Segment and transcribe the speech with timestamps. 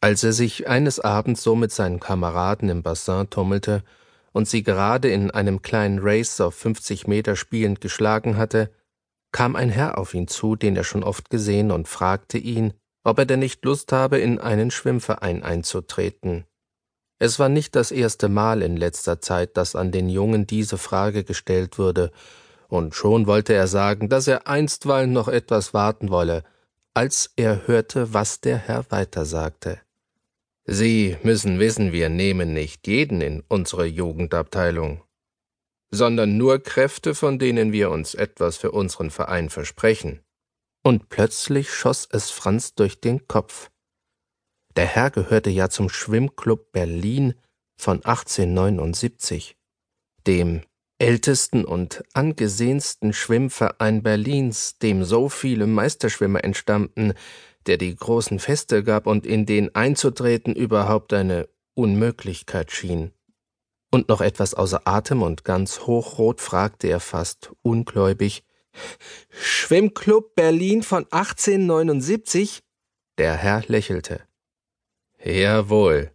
[0.00, 3.82] Als er sich eines Abends so mit seinen Kameraden im Bassin tummelte
[4.32, 8.70] und sie gerade in einem kleinen Race auf 50 Meter spielend geschlagen hatte,
[9.32, 13.18] kam ein Herr auf ihn zu, den er schon oft gesehen, und fragte ihn, ob
[13.18, 16.44] er denn nicht Lust habe, in einen Schwimmverein einzutreten.
[17.18, 21.24] Es war nicht das erste Mal in letzter Zeit, dass an den Jungen diese Frage
[21.24, 22.12] gestellt würde,
[22.68, 26.44] und schon wollte er sagen, dass er einstweilen noch etwas warten wolle,
[26.94, 29.80] als er hörte, was der Herr weitersagte.
[30.70, 35.02] Sie müssen wissen, wir nehmen nicht jeden in unsere Jugendabteilung,
[35.90, 40.20] sondern nur Kräfte, von denen wir uns etwas für unseren Verein versprechen.
[40.84, 43.70] Und plötzlich schoss es Franz durch den Kopf.
[44.76, 47.32] Der Herr gehörte ja zum Schwimmclub Berlin
[47.80, 49.56] von 1879,
[50.26, 50.60] dem
[50.98, 57.14] ältesten und angesehensten Schwimmverein Berlins, dem so viele Meisterschwimmer entstammten,
[57.68, 63.12] der die großen Feste gab und in den einzutreten überhaupt eine Unmöglichkeit schien.
[63.90, 68.44] Und noch etwas außer Atem und ganz hochrot fragte er fast ungläubig
[69.30, 72.60] Schwimmclub Berlin von 1879?
[73.18, 74.22] Der Herr lächelte.
[75.22, 76.12] Jawohl.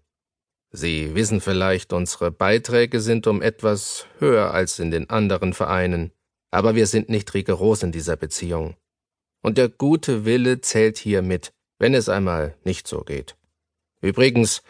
[0.71, 6.11] Sie wissen vielleicht, unsere Beiträge sind um etwas höher als in den anderen Vereinen,
[6.51, 8.75] aber wir sind nicht rigoros in dieser Beziehung
[9.43, 13.37] und der gute Wille zählt hier mit, wenn es einmal nicht so geht.
[14.01, 14.63] Übrigens,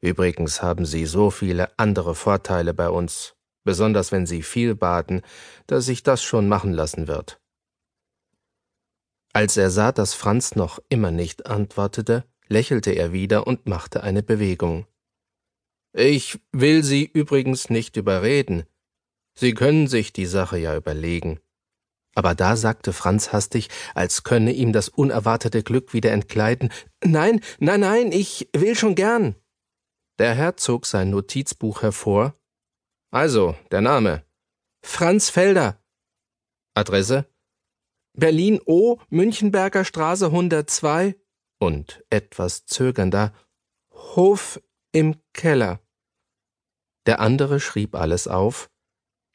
[0.00, 5.22] übrigens haben Sie so viele andere Vorteile bei uns, besonders wenn Sie viel baden,
[5.66, 7.40] dass sich das schon machen lassen wird.
[9.32, 14.22] Als er sah, dass Franz noch immer nicht antwortete, lächelte er wieder und machte eine
[14.22, 14.86] Bewegung.
[15.92, 18.64] Ich will Sie übrigens nicht überreden.
[19.34, 21.40] Sie können sich die Sache ja überlegen.
[22.14, 26.70] Aber da sagte Franz hastig, als könne ihm das unerwartete Glück wieder entgleiten
[27.04, 29.36] Nein, nein, nein, ich will schon gern.
[30.18, 32.34] Der Herr zog sein Notizbuch hervor.
[33.10, 34.24] Also, der Name.
[34.82, 35.82] Franz Felder.
[36.74, 37.26] Adresse?
[38.12, 41.16] Berlin O, Münchenberger Straße 102
[41.58, 43.32] und etwas zögernder
[43.92, 44.60] Hof
[44.92, 45.80] im Keller.
[47.06, 48.70] Der andere schrieb alles auf,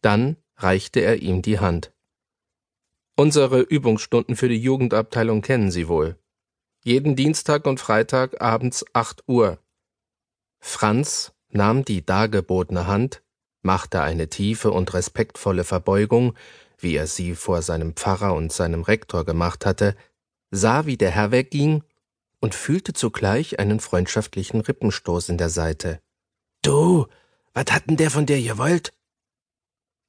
[0.02, 1.95] dann reichte er ihm die Hand.
[3.18, 6.18] Unsere Übungsstunden für die Jugendabteilung kennen Sie wohl.
[6.84, 9.58] Jeden Dienstag und Freitag abends acht Uhr.
[10.60, 13.24] Franz nahm die dargebotene Hand,
[13.62, 16.36] machte eine tiefe und respektvolle Verbeugung,
[16.78, 19.96] wie er sie vor seinem Pfarrer und seinem Rektor gemacht hatte,
[20.52, 21.84] sah, wie der Herr wegging
[22.42, 26.02] und fühlte zugleich einen freundschaftlichen Rippenstoß in der Seite.
[26.62, 27.08] Du,
[27.54, 28.92] was hat denn der von dir gewollt?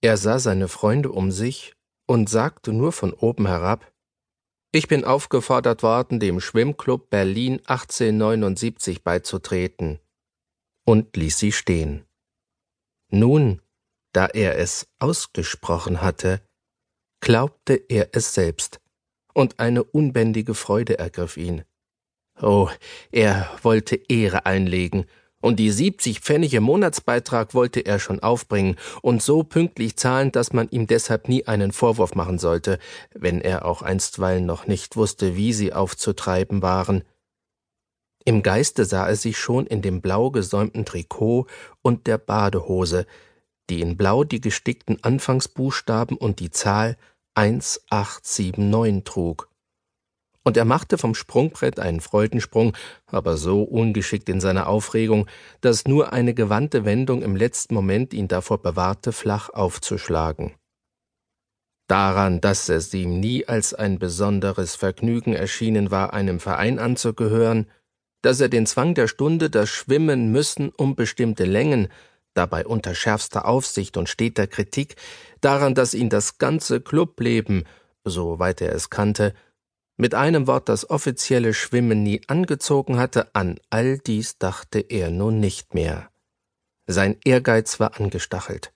[0.01, 1.76] Er sah seine Freunde um sich
[2.07, 3.93] und sagte nur von oben herab
[4.73, 10.01] Ich bin aufgefordert worden, dem Schwimmclub Berlin 1879 beizutreten,
[10.85, 12.05] und ließ sie stehen.
[13.11, 13.63] Nun,
[14.13, 16.41] da er es ausgesprochen hatte,
[17.21, 18.81] glaubte er es selbst,
[19.35, 21.65] und eine unbändige Freude ergriff ihn.
[22.41, 22.69] Oh,
[23.11, 25.07] er wollte Ehre einlegen
[25.41, 30.53] und die 70 Pfennig im Monatsbeitrag wollte er schon aufbringen und so pünktlich zahlen, dass
[30.53, 32.79] man ihm deshalb nie einen Vorwurf machen sollte,
[33.15, 37.05] wenn er auch einstweilen noch nicht wusste, wie sie aufzutreiben waren.
[38.25, 41.47] Im Geiste sah er sich schon in dem blau gesäumten Trikot
[41.83, 43.07] und der Badehose,
[43.71, 46.97] die in Blau die gestickten Anfangsbuchstaben und die Zahl
[47.35, 49.49] 1879 trug
[50.47, 52.77] und er machte vom Sprungbrett einen Freudensprung,
[53.07, 55.27] aber so ungeschickt in seiner Aufregung,
[55.61, 60.55] dass nur eine gewandte Wendung im letzten Moment ihn davor bewahrte, flach aufzuschlagen.
[61.89, 67.67] Daran, dass es ihm nie als ein besonderes Vergnügen erschienen war, einem Verein anzugehören,
[68.23, 71.89] dass er den Zwang der Stunde, das Schwimmen müssen um bestimmte Längen,
[72.35, 74.95] dabei unter schärfster Aufsicht und steter Kritik,
[75.41, 77.65] daran, dass ihn das ganze Clubleben,
[78.05, 79.35] soweit er es kannte,
[79.97, 85.41] mit einem Wort das offizielle Schwimmen nie angezogen hatte, an all dies dachte er nun
[85.41, 86.11] nicht mehr.
[86.87, 88.73] Sein Ehrgeiz war angestachelt.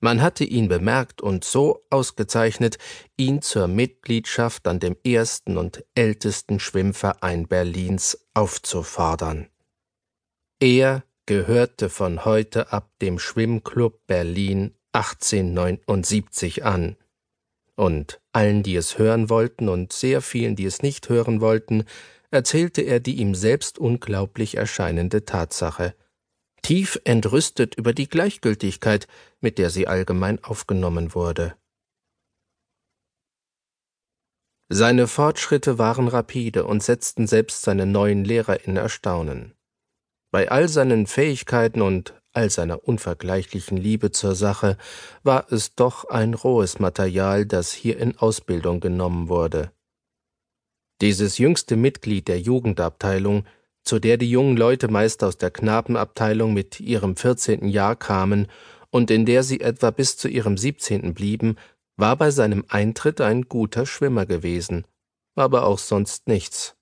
[0.00, 2.78] Man hatte ihn bemerkt und so ausgezeichnet,
[3.18, 9.48] ihn zur Mitgliedschaft an dem ersten und ältesten Schwimmverein Berlins aufzufordern.
[10.58, 16.96] Er gehörte von heute ab dem Schwimmclub Berlin 1879 an
[17.76, 21.84] und allen, die es hören wollten und sehr vielen, die es nicht hören wollten,
[22.30, 25.94] erzählte er die ihm selbst unglaublich erscheinende Tatsache,
[26.62, 29.08] tief entrüstet über die Gleichgültigkeit,
[29.40, 31.56] mit der sie allgemein aufgenommen wurde.
[34.72, 39.56] Seine Fortschritte waren rapide und setzten selbst seine neuen Lehrer in Erstaunen.
[40.30, 44.76] Bei all seinen Fähigkeiten und all seiner unvergleichlichen Liebe zur Sache
[45.22, 49.72] war es doch ein rohes Material, das hier in Ausbildung genommen wurde.
[51.00, 53.44] Dieses jüngste Mitglied der Jugendabteilung,
[53.82, 58.48] zu der die jungen Leute meist aus der Knabenabteilung mit ihrem vierzehnten Jahr kamen
[58.90, 61.56] und in der sie etwa bis zu ihrem siebzehnten blieben,
[61.96, 64.84] war bei seinem Eintritt ein guter Schwimmer gewesen,
[65.34, 66.76] aber auch sonst nichts.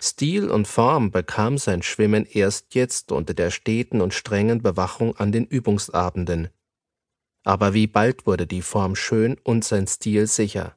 [0.00, 5.32] Stil und Form bekam sein Schwimmen erst jetzt unter der steten und strengen Bewachung an
[5.32, 6.48] den Übungsabenden.
[7.44, 10.76] Aber wie bald wurde die Form schön und sein Stil sicher.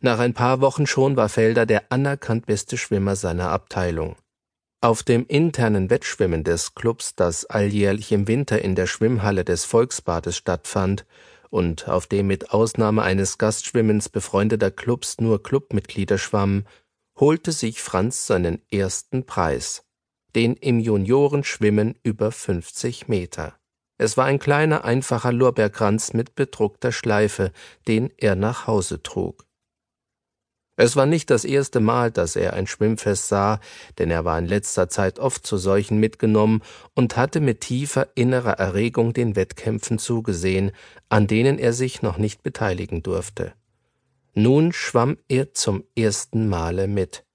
[0.00, 4.16] Nach ein paar Wochen schon war Felder der anerkannt beste Schwimmer seiner Abteilung.
[4.80, 10.36] Auf dem internen Wettschwimmen des Clubs, das alljährlich im Winter in der Schwimmhalle des Volksbades
[10.36, 11.06] stattfand
[11.50, 16.66] und auf dem mit Ausnahme eines Gastschwimmens befreundeter Clubs nur Clubmitglieder schwammen,
[17.18, 19.84] holte sich Franz seinen ersten Preis,
[20.34, 23.56] den im Juniorenschwimmen über 50 Meter.
[23.98, 27.52] Es war ein kleiner, einfacher Lorbeerkranz mit bedruckter Schleife,
[27.88, 29.46] den er nach Hause trug.
[30.78, 33.60] Es war nicht das erste Mal, dass er ein Schwimmfest sah,
[33.98, 36.62] denn er war in letzter Zeit oft zu solchen mitgenommen
[36.94, 40.72] und hatte mit tiefer innerer Erregung den Wettkämpfen zugesehen,
[41.08, 43.54] an denen er sich noch nicht beteiligen durfte.
[44.38, 47.25] Nun schwamm er zum ersten Male mit.